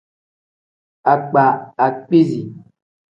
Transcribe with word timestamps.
Akpa 1.13 1.45
akpiizi. 1.85 2.41